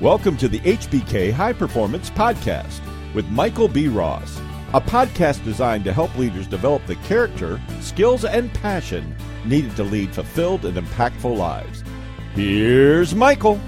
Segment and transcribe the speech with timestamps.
[0.00, 2.80] Welcome to the HBK High Performance Podcast
[3.12, 3.86] with Michael B.
[3.86, 4.40] Ross,
[4.72, 10.14] a podcast designed to help leaders develop the character, skills, and passion needed to lead
[10.14, 11.84] fulfilled and impactful lives.
[12.34, 13.60] Here's Michael.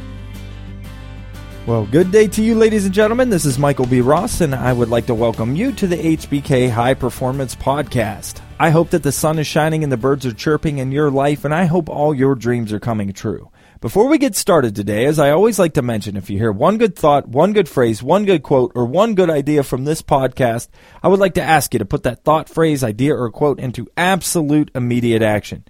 [1.65, 3.31] Well, good day to you, ladies and gentlemen.
[3.31, 4.01] This is Michael B.
[4.01, 8.41] Ross, and I would like to welcome you to the HBK High Performance Podcast.
[8.59, 11.45] I hope that the sun is shining and the birds are chirping in your life,
[11.45, 13.49] and I hope all your dreams are coming true.
[13.81, 16.79] Before we get started today, as I always like to mention, if you hear one
[16.79, 20.67] good thought, one good phrase, one good quote, or one good idea from this podcast,
[21.01, 23.87] I would like to ask you to put that thought, phrase, idea, or quote into
[23.97, 25.65] absolute immediate action.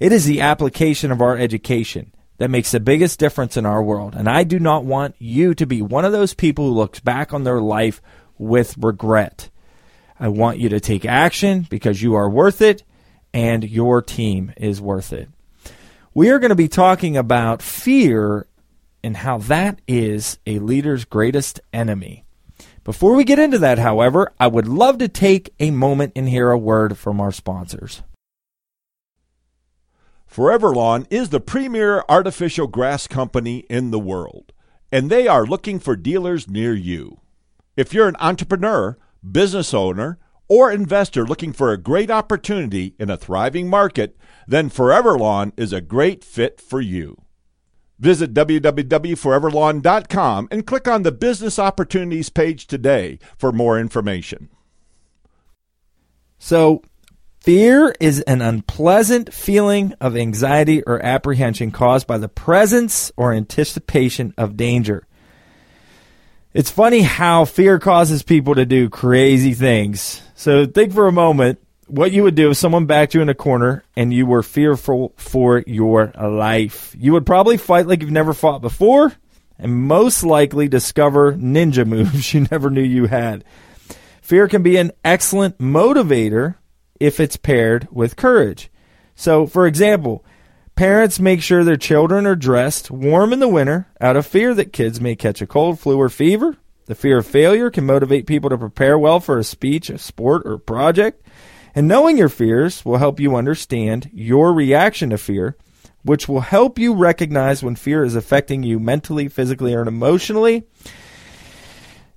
[0.00, 4.14] It is the application of our education that makes the biggest difference in our world.
[4.14, 7.32] And I do not want you to be one of those people who looks back
[7.32, 8.02] on their life
[8.38, 9.50] with regret.
[10.18, 12.82] I want you to take action because you are worth it
[13.32, 15.28] and your team is worth it
[16.14, 18.46] we are going to be talking about fear
[19.02, 22.24] and how that is a leader's greatest enemy.
[22.84, 26.50] Before we get into that, however, I would love to take a moment and hear
[26.50, 28.02] a word from our sponsors.
[30.34, 34.52] Forever Lawn is the premier artificial grass company in the world,
[34.90, 37.20] and they are looking for dealers near you.
[37.76, 38.98] If you're an entrepreneur,
[39.30, 40.18] business owner,
[40.48, 44.16] or investor looking for a great opportunity in a thriving market,
[44.48, 47.16] then Forever Lawn is a great fit for you.
[48.00, 54.48] Visit www.foreverlawn.com and click on the Business Opportunities page today for more information.
[56.40, 56.82] So,
[57.44, 64.32] fear is an unpleasant feeling of anxiety or apprehension caused by the presence or anticipation
[64.38, 65.06] of danger.
[66.54, 70.22] It's funny how fear causes people to do crazy things.
[70.34, 73.34] So think for a moment what you would do if someone backed you in a
[73.34, 76.96] corner and you were fearful for your life.
[76.98, 79.12] You would probably fight like you've never fought before
[79.58, 83.44] and most likely discover ninja moves you never knew you had.
[84.22, 86.54] Fear can be an excellent motivator
[87.04, 88.70] if it's paired with courage.
[89.14, 90.24] So, for example,
[90.76, 94.72] Parents make sure their children are dressed warm in the winter out of fear that
[94.72, 96.56] kids may catch a cold, flu, or fever.
[96.86, 100.42] The fear of failure can motivate people to prepare well for a speech, a sport,
[100.44, 101.24] or a project.
[101.76, 105.56] And knowing your fears will help you understand your reaction to fear,
[106.02, 110.64] which will help you recognize when fear is affecting you mentally, physically, or emotionally.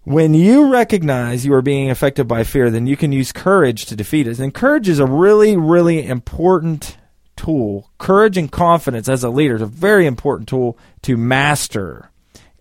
[0.08, 3.96] When you recognize you are being affected by fear, then you can use courage to
[3.98, 4.40] defeat it.
[4.40, 6.96] And courage is a really, really important
[7.36, 7.92] tool.
[7.98, 12.10] Courage and confidence as a leader is a very important tool to master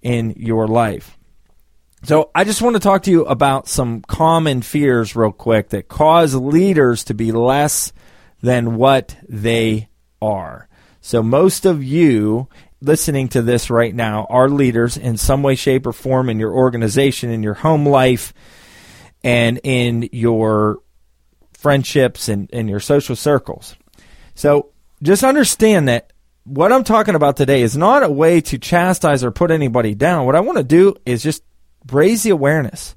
[0.02, 1.16] in your life.
[2.02, 5.86] So, I just want to talk to you about some common fears, real quick, that
[5.86, 7.92] cause leaders to be less
[8.42, 9.88] than what they
[10.20, 10.68] are.
[11.00, 12.48] So, most of you
[12.80, 16.52] listening to this right now are leaders in some way, shape, or form in your
[16.52, 18.34] organization, in your home life,
[19.24, 20.78] and in your
[21.52, 23.76] friendships and in your social circles.
[24.34, 24.72] So
[25.02, 26.12] just understand that
[26.44, 30.26] what I'm talking about today is not a way to chastise or put anybody down.
[30.26, 31.42] What I want to do is just
[31.90, 32.94] raise the awareness.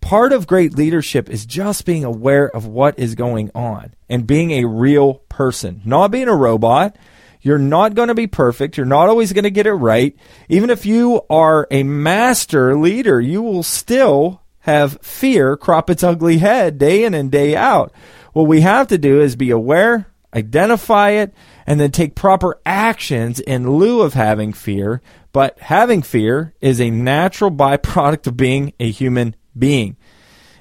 [0.00, 4.50] Part of great leadership is just being aware of what is going on and being
[4.52, 6.96] a real person, not being a robot.
[7.42, 8.76] You're not going to be perfect.
[8.76, 10.16] You're not always going to get it right.
[10.48, 16.38] Even if you are a master leader, you will still have fear crop its ugly
[16.38, 17.92] head day in and day out.
[18.32, 21.34] What we have to do is be aware, identify it,
[21.66, 25.00] and then take proper actions in lieu of having fear.
[25.32, 29.96] But having fear is a natural byproduct of being a human being.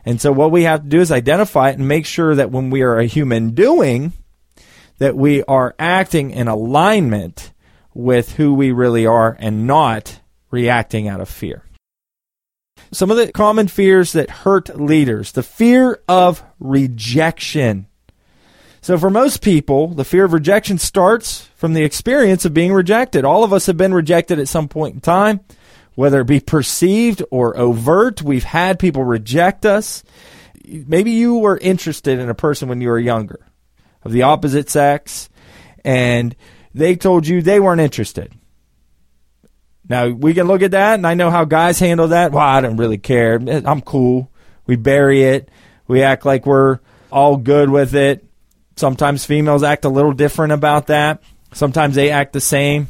[0.05, 2.69] And so what we have to do is identify it and make sure that when
[2.69, 4.13] we are a human doing,
[4.99, 7.51] that we are acting in alignment
[7.93, 10.19] with who we really are and not
[10.51, 11.63] reacting out of fear.
[12.91, 17.87] Some of the common fears that hurt leaders the fear of rejection.
[18.81, 23.25] So, for most people, the fear of rejection starts from the experience of being rejected.
[23.25, 25.41] All of us have been rejected at some point in time,
[25.95, 28.21] whether it be perceived or overt.
[28.21, 30.03] We've had people reject us.
[30.65, 33.48] Maybe you were interested in a person when you were younger
[34.03, 35.29] of the opposite sex,
[35.83, 36.35] and
[36.73, 38.33] they told you they weren't interested.
[39.87, 42.31] Now, we can look at that, and I know how guys handle that.
[42.31, 43.35] Well, I don't really care.
[43.35, 44.31] I'm cool.
[44.67, 45.49] We bury it.
[45.87, 46.79] We act like we're
[47.11, 48.23] all good with it
[48.79, 51.21] Sometimes females act a little different about that.
[51.51, 52.87] Sometimes they act the same.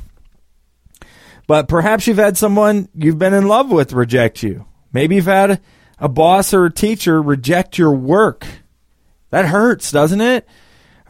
[1.47, 4.67] But perhaps you've had someone you've been in love with reject you.
[4.93, 5.61] Maybe you've had
[5.97, 8.45] a boss or a teacher reject your work.
[9.31, 10.47] That hurts, doesn't it?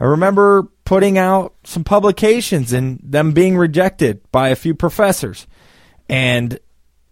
[0.00, 5.46] I remember putting out some publications and them being rejected by a few professors.
[6.08, 6.58] And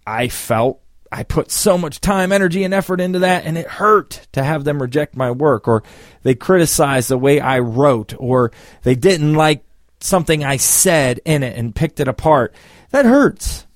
[0.06, 0.80] I felt
[1.12, 4.64] I put so much time, energy, and effort into that, and it hurt to have
[4.64, 5.82] them reject my work, or
[6.22, 8.52] they criticized the way I wrote, or
[8.82, 9.64] they didn't like
[10.00, 12.54] something I said in it and picked it apart.
[12.90, 13.66] That hurts.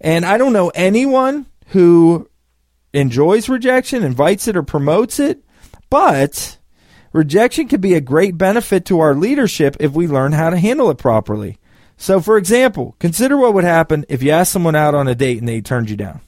[0.00, 2.28] And I don't know anyone who
[2.92, 5.44] enjoys rejection, invites it, or promotes it,
[5.90, 6.58] but
[7.12, 10.90] rejection can be a great benefit to our leadership if we learn how to handle
[10.90, 11.58] it properly.
[11.96, 15.38] So, for example, consider what would happen if you asked someone out on a date
[15.38, 16.20] and they turned you down.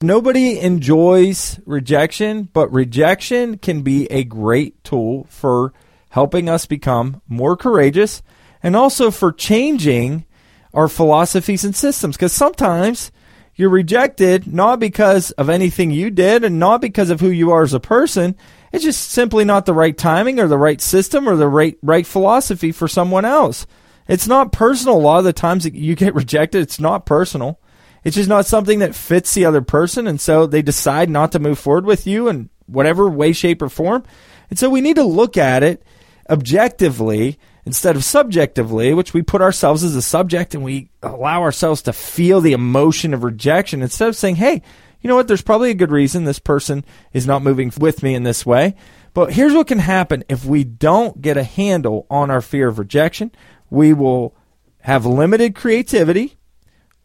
[0.00, 5.74] Nobody enjoys rejection, but rejection can be a great tool for
[6.08, 8.22] helping us become more courageous
[8.62, 10.24] and also for changing
[10.72, 12.16] our philosophies and systems.
[12.16, 13.12] Because sometimes
[13.56, 17.62] you're rejected not because of anything you did and not because of who you are
[17.62, 18.36] as a person.
[18.72, 22.06] It's just simply not the right timing or the right system or the right, right
[22.06, 23.66] philosophy for someone else.
[24.06, 24.96] It's not personal.
[24.96, 27.60] A lot of the times that you get rejected, it's not personal.
[28.04, 30.06] It's just not something that fits the other person.
[30.06, 33.68] And so they decide not to move forward with you in whatever way, shape, or
[33.68, 34.04] form.
[34.48, 35.82] And so we need to look at it
[36.28, 41.82] objectively instead of subjectively, which we put ourselves as a subject and we allow ourselves
[41.82, 44.62] to feel the emotion of rejection instead of saying, hey,
[45.00, 48.14] you know what, there's probably a good reason this person is not moving with me
[48.14, 48.74] in this way.
[49.14, 52.78] But here's what can happen if we don't get a handle on our fear of
[52.78, 53.32] rejection.
[53.70, 54.36] We will
[54.80, 56.38] have limited creativity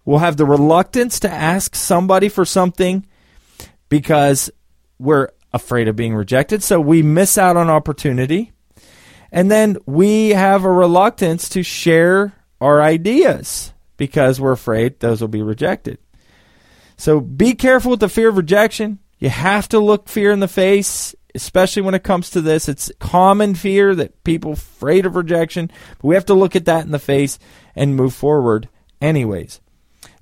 [0.05, 3.05] We'll have the reluctance to ask somebody for something
[3.89, 4.51] because
[4.99, 6.61] we're afraid of being rejected.
[6.61, 8.51] So we miss out on opportunity.
[9.31, 15.27] And then we have a reluctance to share our ideas because we're afraid those will
[15.27, 15.97] be rejected.
[16.97, 18.99] So be careful with the fear of rejection.
[19.19, 22.69] You have to look fear in the face, especially when it comes to this.
[22.69, 26.65] It's common fear that people are afraid of rejection, but we have to look at
[26.65, 27.39] that in the face
[27.75, 28.69] and move forward
[29.01, 29.61] anyways.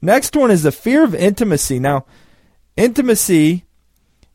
[0.01, 1.79] Next one is the fear of intimacy.
[1.79, 2.05] Now,
[2.75, 3.65] intimacy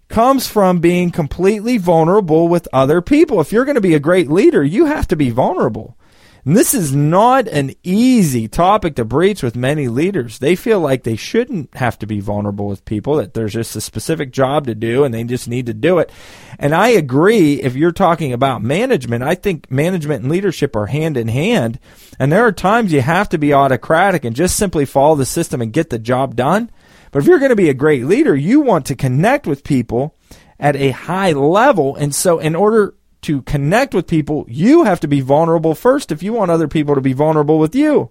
[0.09, 3.41] comes from being completely vulnerable with other people.
[3.41, 5.98] If you're going to be a great leader, you have to be vulnerable.
[6.45, 10.39] And this is not an easy topic to breach with many leaders.
[10.39, 13.81] They feel like they shouldn't have to be vulnerable with people, that there's just a
[13.81, 16.11] specific job to do and they just need to do it.
[16.59, 21.17] And I agree if you're talking about management, I think management and leadership are hand
[21.17, 21.79] in hand.
[22.19, 25.61] And there are times you have to be autocratic and just simply follow the system
[25.61, 26.71] and get the job done.
[27.11, 30.15] But if you're going to be a great leader, you want to connect with people
[30.59, 31.97] at a high level.
[31.97, 36.23] And so in order to connect with people, you have to be vulnerable first if
[36.23, 38.11] you want other people to be vulnerable with you.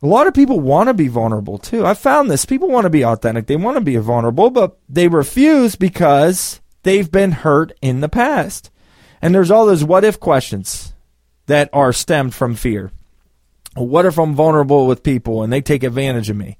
[0.00, 1.84] A lot of people want to be vulnerable too.
[1.84, 2.44] I've found this.
[2.44, 3.46] People want to be authentic.
[3.46, 8.70] They want to be vulnerable, but they refuse because they've been hurt in the past.
[9.20, 10.94] And there's all those what if questions
[11.46, 12.92] that are stemmed from fear.
[13.74, 16.58] What if I'm vulnerable with people and they take advantage of me?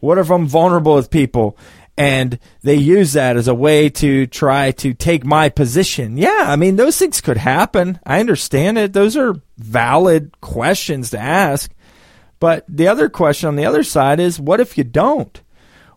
[0.00, 1.56] What if I'm vulnerable with people
[2.00, 6.16] and they use that as a way to try to take my position.
[6.16, 8.00] Yeah, I mean, those things could happen.
[8.06, 8.94] I understand it.
[8.94, 11.70] Those are valid questions to ask.
[12.38, 15.42] But the other question on the other side is what if you don't?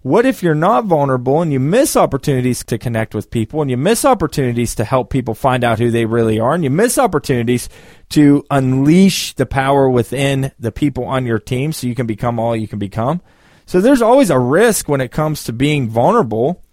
[0.02, 3.78] What if you're not vulnerable and you miss opportunities to connect with people and you
[3.78, 7.70] miss opportunities to help people find out who they really are and you miss opportunities
[8.10, 12.58] to unleash the power within the people on your team so you can become all
[12.58, 13.22] you can become?
[13.66, 16.64] So there's always a risk when it comes to being vulnerable.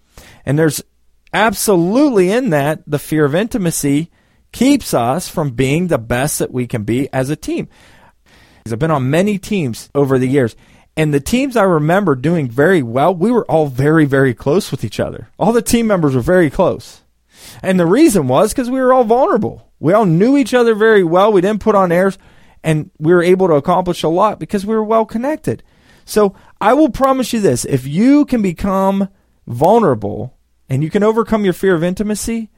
[0.45, 0.81] And there's
[1.33, 4.11] absolutely in that the fear of intimacy
[4.51, 7.69] keeps us from being the best that we can be as a team.
[8.65, 10.55] I've been on many teams over the years.
[10.97, 14.83] And the teams I remember doing very well, we were all very, very close with
[14.83, 15.29] each other.
[15.39, 17.01] All the team members were very close.
[17.63, 19.71] And the reason was because we were all vulnerable.
[19.79, 21.31] We all knew each other very well.
[21.31, 22.17] We didn't put on airs
[22.63, 25.63] and we were able to accomplish a lot because we were well connected.
[26.11, 29.07] So I will promise you this if you can become
[29.47, 30.37] vulnerable
[30.67, 32.49] and you can overcome your fear of intimacy,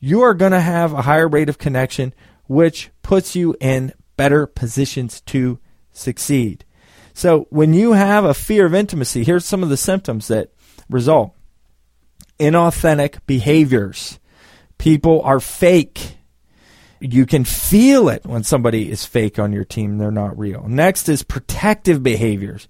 [0.00, 2.14] you are going to have a higher rate of connection,
[2.46, 5.58] which puts you in better positions to
[5.90, 6.64] succeed.
[7.12, 10.50] So when you have a fear of intimacy, here's some of the symptoms that
[10.88, 11.36] result
[12.40, 14.20] inauthentic behaviors.
[14.78, 16.16] People are fake.
[16.98, 20.66] You can feel it when somebody is fake on your team, they're not real.
[20.66, 22.68] Next is protective behaviors.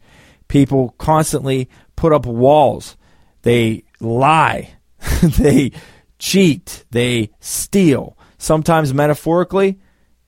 [0.53, 2.99] People constantly put up walls.
[3.41, 4.75] They lie.
[5.23, 5.73] they
[6.19, 6.85] cheat.
[6.91, 8.19] They steal.
[8.37, 9.81] Sometimes metaphorically,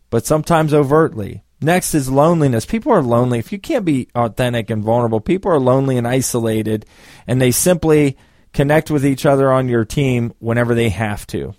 [0.08, 1.44] but sometimes overtly.
[1.60, 2.64] Next is loneliness.
[2.64, 3.38] People are lonely.
[3.38, 6.86] If you can't be authentic and vulnerable, people are lonely and isolated,
[7.26, 8.16] and they simply
[8.54, 11.52] connect with each other on your team whenever they have to.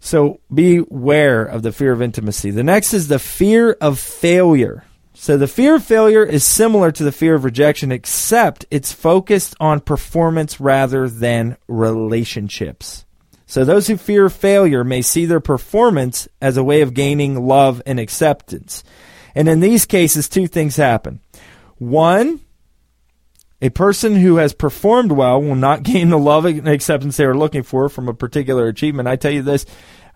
[0.00, 2.52] So beware of the fear of intimacy.
[2.52, 4.84] The next is the fear of failure.
[5.18, 9.56] So the fear of failure is similar to the fear of rejection, except it's focused
[9.58, 13.06] on performance rather than relationships.
[13.46, 17.80] So those who fear failure may see their performance as a way of gaining love
[17.86, 18.84] and acceptance.
[19.34, 21.20] And in these cases, two things happen.
[21.78, 22.40] One,
[23.62, 27.34] a person who has performed well will not gain the love and acceptance they are
[27.34, 29.08] looking for from a particular achievement.
[29.08, 29.64] I tell you this,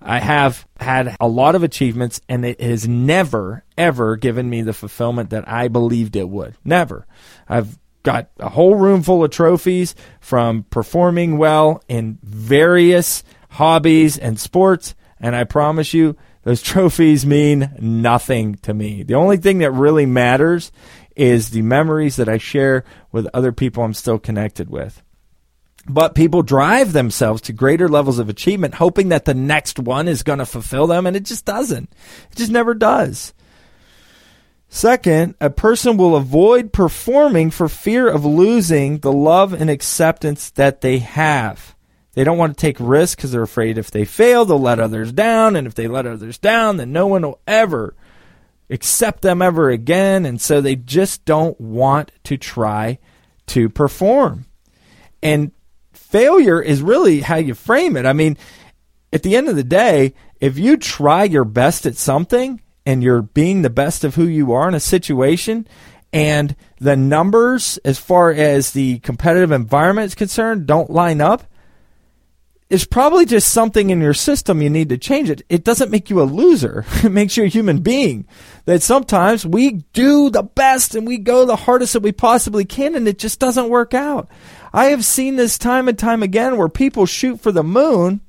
[0.03, 4.73] I have had a lot of achievements and it has never, ever given me the
[4.73, 6.57] fulfillment that I believed it would.
[6.65, 7.07] Never.
[7.49, 14.41] I've got a whole room full of trophies from performing well in various hobbies and
[14.41, 14.95] sports.
[15.21, 19.03] And I promise you, those trophies mean nothing to me.
[19.03, 20.73] The only thing that really matters
[21.15, 25.03] is the memories that I share with other people I'm still connected with.
[25.89, 30.23] But people drive themselves to greater levels of achievement, hoping that the next one is
[30.23, 31.91] going to fulfill them, and it just doesn't.
[32.31, 33.33] It just never does.
[34.69, 40.81] Second, a person will avoid performing for fear of losing the love and acceptance that
[40.81, 41.75] they have.
[42.13, 45.13] They don't want to take risks because they're afraid if they fail, they'll let others
[45.13, 45.57] down.
[45.57, 47.97] And if they let others down, then no one will ever
[48.69, 50.25] accept them ever again.
[50.25, 52.99] And so they just don't want to try
[53.47, 54.47] to perform.
[55.23, 55.51] And
[56.11, 58.05] failure is really how you frame it.
[58.05, 58.37] I mean,
[59.13, 63.23] at the end of the day, if you try your best at something and you're
[63.23, 65.67] being the best of who you are in a situation,
[66.13, 71.45] and the numbers as far as the competitive environment is concerned don't line up,
[72.69, 75.43] it's probably just something in your system you need to change it.
[75.49, 76.85] It doesn't make you a loser.
[77.05, 78.27] It makes you a human being.
[78.65, 82.95] That sometimes we do the best and we go the hardest that we possibly can
[82.95, 84.29] and it just doesn't work out.
[84.73, 88.21] I have seen this time and time again where people shoot for the moon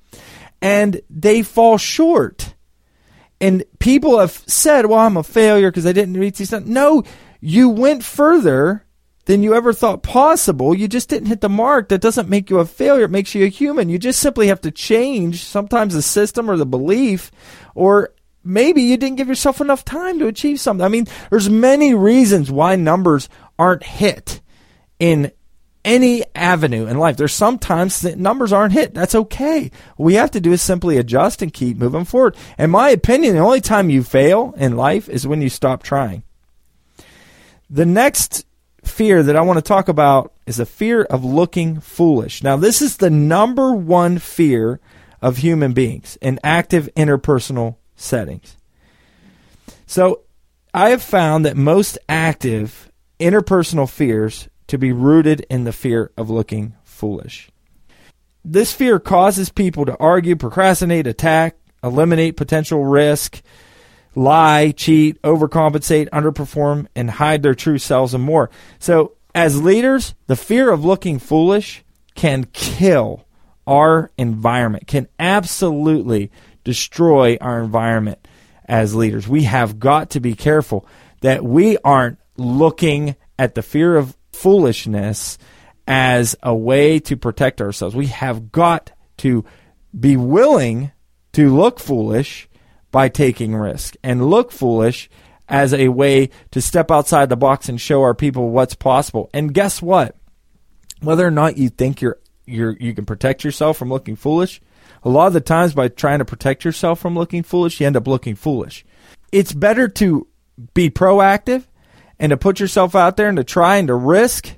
[0.62, 2.56] and they fall short.
[3.40, 6.52] And people have said, well, I'm a failure because I didn't reach these.
[6.52, 7.04] No,
[7.40, 8.86] you went further
[9.26, 10.76] than you ever thought possible.
[10.76, 11.90] You just didn't hit the mark.
[11.90, 13.06] That doesn't make you a failure.
[13.06, 13.90] It makes you a human.
[13.90, 17.32] You just simply have to change sometimes the system or the belief,
[17.74, 20.86] or maybe you didn't give yourself enough time to achieve something.
[20.86, 24.42] I mean, there's many reasons why numbers aren't hit
[25.00, 25.32] in
[25.84, 27.18] any avenue in life.
[27.18, 28.94] There's sometimes numbers aren't hit.
[28.94, 29.72] That's okay.
[29.96, 32.36] What we have to do is simply adjust and keep moving forward.
[32.58, 36.24] In my opinion, the only time you fail in life is when you stop trying.
[37.70, 38.46] The next
[38.84, 42.44] fear that I want to talk about is a fear of looking foolish.
[42.44, 44.80] Now, this is the number one fear
[45.22, 48.58] of human beings in active interpersonal settings.
[49.86, 50.22] So,
[50.74, 56.30] I have found that most active interpersonal fears to be rooted in the fear of
[56.30, 57.50] looking foolish.
[58.46, 63.42] This fear causes people to argue, procrastinate, attack, eliminate potential risk,
[64.16, 68.50] lie, cheat, overcompensate, underperform, and hide their true selves and more.
[68.80, 71.84] So, as leaders, the fear of looking foolish
[72.16, 73.26] can kill
[73.68, 76.32] our environment, can absolutely
[76.64, 78.26] destroy our environment
[78.70, 79.28] as leaders.
[79.28, 80.88] We have got to be careful
[81.20, 85.38] that we aren't looking at the fear of foolishness
[85.88, 87.96] as a way to protect ourselves.
[87.96, 89.46] We have got to
[89.98, 90.92] be willing
[91.34, 92.50] to look foolish
[92.92, 95.10] by taking risk and look foolish
[95.48, 99.30] as a way to step outside the box and show our people what's possible.
[99.34, 100.16] And guess what?
[101.02, 104.62] Whether or not you think you're you're you can protect yourself from looking foolish,
[105.04, 107.98] a lot of the times by trying to protect yourself from looking foolish, you end
[107.98, 108.86] up looking foolish.
[109.32, 110.28] It's better to
[110.74, 111.66] be proactive
[112.22, 114.54] and to put yourself out there and to try and to risk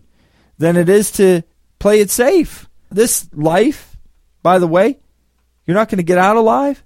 [0.57, 1.43] than it is to
[1.79, 2.67] play it safe.
[2.91, 3.97] This life,
[4.43, 4.99] by the way,
[5.65, 6.83] you're not going to get out alive.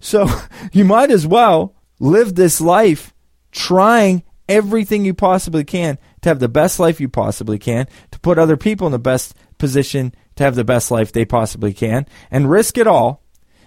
[0.00, 0.28] So
[0.72, 3.14] you might as well live this life
[3.52, 8.36] trying everything you possibly can to have the best life you possibly can, to put
[8.36, 12.50] other people in the best position to have the best life they possibly can, and
[12.50, 13.22] risk it all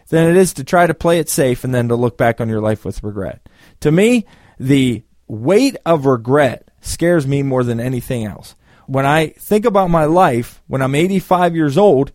[0.10, 2.50] than it is to try to play it safe and then to look back on
[2.50, 3.48] your life with regret.
[3.80, 4.26] To me,
[4.60, 8.56] the weight of regret scares me more than anything else.
[8.88, 12.12] When I think about my life when I'm 85 years old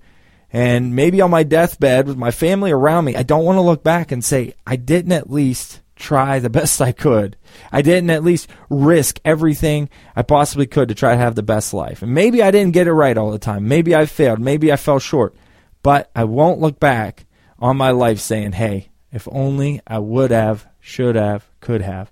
[0.52, 3.82] and maybe on my deathbed with my family around me, I don't want to look
[3.82, 7.36] back and say, I didn't at least try the best I could.
[7.70, 11.72] I didn't at least risk everything I possibly could to try to have the best
[11.72, 12.02] life.
[12.02, 13.68] And maybe I didn't get it right all the time.
[13.68, 14.40] Maybe I failed.
[14.40, 15.36] Maybe I fell short.
[15.82, 17.26] But I won't look back
[17.60, 22.10] on my life saying, hey, if only I would have, should have, could have.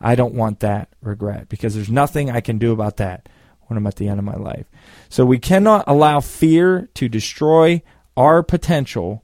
[0.00, 3.28] I don't want that regret because there's nothing I can do about that
[3.66, 4.66] when I'm at the end of my life.
[5.08, 7.82] So we cannot allow fear to destroy
[8.16, 9.22] our potential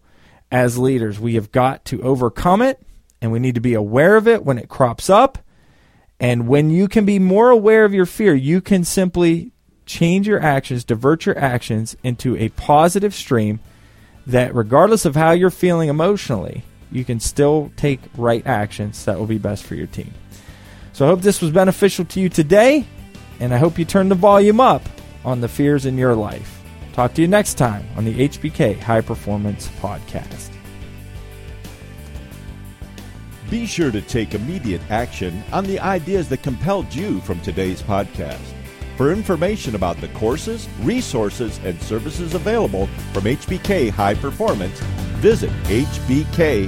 [0.50, 1.18] as leaders.
[1.18, 2.80] We have got to overcome it
[3.20, 5.38] and we need to be aware of it when it crops up
[6.18, 9.52] And when you can be more aware of your fear, you can simply
[9.84, 13.60] change your actions, divert your actions into a positive stream
[14.26, 19.26] that, regardless of how you're feeling emotionally, you can still take right actions that will
[19.26, 20.12] be best for your team.
[20.96, 22.86] So I hope this was beneficial to you today,
[23.38, 24.80] and I hope you turn the volume up
[25.26, 26.62] on the fears in your life.
[26.94, 30.52] Talk to you next time on the HBK High Performance Podcast.
[33.50, 38.54] Be sure to take immediate action on the ideas that compelled you from today's podcast.
[38.96, 44.80] For information about the courses, resources, and services available from HBK High Performance,
[45.20, 46.66] visit hbkln.com.